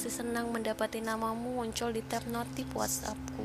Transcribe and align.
masih 0.00 0.16
senang 0.16 0.48
mendapati 0.48 1.04
namamu 1.04 1.60
muncul 1.60 1.92
di 1.92 2.00
tab 2.00 2.24
notif 2.24 2.64
WhatsAppku. 2.72 3.44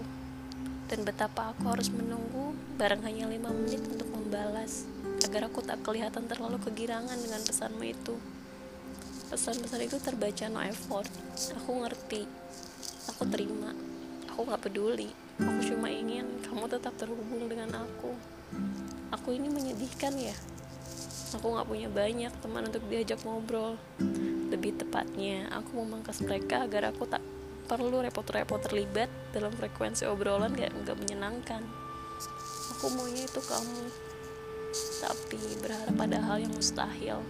Dan 0.88 1.04
betapa 1.04 1.51
aku 1.51 1.67
harus 1.67 1.92
menunggu 1.92 2.55
barang 2.79 3.04
hanya 3.04 3.28
lima 3.28 3.51
menit 3.51 3.83
untuk 3.83 4.07
membalas 4.07 4.88
agar 5.28 5.52
aku 5.52 5.60
tak 5.60 5.83
kelihatan 5.83 6.31
terlalu 6.31 6.55
kegirangan 6.63 7.19
dengan 7.19 7.44
pesanmu 7.44 7.83
itu. 7.83 8.15
Pesan-pesan 9.28 9.83
itu 9.83 9.99
terbaca 9.99 10.47
no 10.47 10.63
effort. 10.63 11.12
Aku 11.60 11.83
ngerti. 11.83 12.24
Aku 13.12 13.28
terima. 13.28 13.76
Aku 14.31 14.47
gak 14.47 14.63
peduli. 14.63 15.12
Aku 15.44 15.60
cuma 15.60 15.92
ingin 15.92 16.40
kamu 16.40 16.72
tetap 16.72 16.95
terhubung 16.95 17.52
dengan 17.52 17.84
aku. 17.84 18.16
Aku 19.12 19.35
ini 19.35 19.52
menyedihkan 19.52 20.16
ya. 20.16 20.40
Aku 21.35 21.52
gak 21.52 21.67
punya 21.67 21.91
banyak 21.91 22.31
teman 22.40 22.72
untuk 22.72 22.88
diajak 22.88 23.20
ngobrol. 23.28 23.76
Lebih 24.66 24.82
tepatnya, 24.82 25.46
aku 25.54 25.78
memangkas 25.78 26.26
mereka 26.26 26.66
agar 26.66 26.90
aku 26.90 27.06
tak 27.06 27.22
perlu 27.70 28.02
repot-repot 28.02 28.58
terlibat 28.66 29.14
dalam 29.30 29.54
frekuensi 29.54 30.10
obrolan 30.10 30.58
gak, 30.58 30.73
gak 30.90 30.98
menyenangkan. 31.06 31.62
Aku 32.73 32.90
maunya 32.98 33.30
itu 33.30 33.46
kamu, 33.46 33.94
tapi 35.06 35.38
berharap 35.62 35.94
pada 35.94 36.18
hal 36.18 36.42
yang 36.42 36.50
mustahil. 36.50 37.22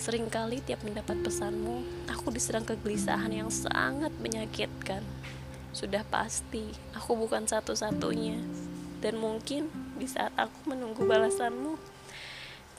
Seringkali 0.00 0.64
tiap 0.64 0.80
mendapat 0.80 1.20
pesanmu, 1.20 2.08
aku 2.08 2.32
diserang 2.32 2.64
kegelisahan 2.64 3.28
yang 3.28 3.52
sangat 3.52 4.16
menyakitkan. 4.16 5.04
Sudah 5.76 6.08
pasti, 6.08 6.72
aku 6.96 7.20
bukan 7.20 7.44
satu-satunya. 7.44 8.40
Dan 9.04 9.20
mungkin 9.20 9.68
di 10.00 10.08
saat 10.08 10.32
aku 10.40 10.72
menunggu 10.72 11.04
balasanmu, 11.04 11.76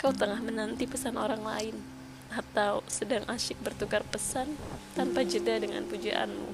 kau 0.02 0.10
tengah 0.10 0.42
menanti 0.42 0.90
pesan 0.90 1.14
orang 1.14 1.46
lain. 1.46 1.94
Atau 2.34 2.82
sedang 2.90 3.28
asyik 3.30 3.62
bertukar 3.62 4.02
pesan 4.08 4.58
tanpa 4.98 5.22
jeda 5.28 5.60
dengan 5.60 5.86
pujaanmu. 5.86 6.52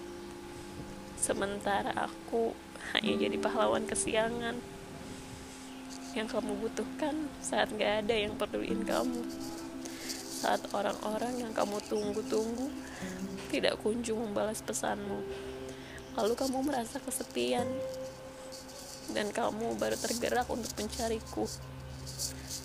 Sementara 1.21 1.93
aku 1.95 2.51
hanya 2.97 3.13
jadi 3.27 3.37
pahlawan 3.37 3.85
kesiangan 3.85 4.57
yang 6.11 6.27
kamu 6.27 6.59
butuhkan 6.59 7.31
saat 7.39 7.71
gak 7.77 8.03
ada 8.03 8.15
yang 8.17 8.35
peduliin 8.35 8.83
kamu 8.83 9.23
saat 10.41 10.65
orang-orang 10.73 11.37
yang 11.37 11.53
kamu 11.53 11.77
tunggu-tunggu 11.85 12.73
tidak 13.53 13.77
kunjung 13.85 14.17
membalas 14.17 14.65
pesanmu. 14.65 15.21
Lalu 16.17 16.33
kamu 16.33 16.65
merasa 16.65 16.97
kesepian 16.97 17.69
dan 19.13 19.29
kamu 19.29 19.77
baru 19.77 19.93
tergerak 20.01 20.49
untuk 20.49 20.73
mencariku. 20.81 21.45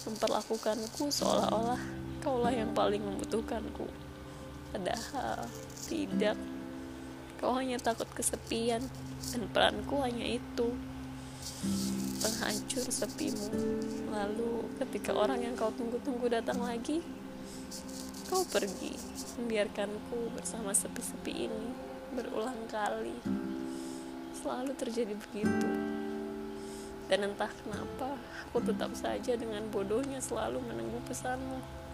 Memperlakukanku 0.09 1.13
seolah-olah 1.13 2.06
kaulah 2.27 2.51
yang 2.51 2.75
paling 2.75 2.99
membutuhkanku. 2.99 3.87
Padahal 4.75 5.47
tidak. 5.87 6.35
Kau 7.39 7.55
hanya 7.55 7.79
takut 7.79 8.11
kesepian 8.11 8.83
dan 9.31 9.43
peranku 9.55 10.03
hanya 10.03 10.27
itu. 10.27 10.75
Penghancur 12.19 12.91
sepimu. 12.91 13.47
Lalu 14.11 14.67
ketika 14.83 15.15
orang 15.15 15.47
yang 15.47 15.55
kau 15.55 15.71
tunggu-tunggu 15.71 16.27
datang 16.27 16.59
lagi, 16.59 16.99
Kau 18.27 18.43
pergi, 18.43 18.91
membiarkanku 19.39 20.35
bersama 20.35 20.75
sepi-sepi 20.75 21.47
ini 21.47 21.71
berulang 22.11 22.59
kali. 22.67 23.15
Selalu 24.35 24.75
terjadi 24.75 25.15
begitu. 25.15 25.71
Dan 27.07 27.31
entah 27.31 27.47
kenapa, 27.63 28.19
aku 28.51 28.67
tetap 28.67 28.91
saja 28.99 29.39
dengan 29.39 29.63
bodohnya 29.71 30.19
selalu 30.19 30.59
menunggu 30.59 30.99
pesanmu. 31.07 31.86